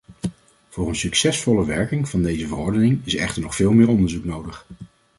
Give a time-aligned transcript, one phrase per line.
[0.69, 4.67] Voor een succesvolle werking van deze verordening is echter nog veel meer onderzoek nodig.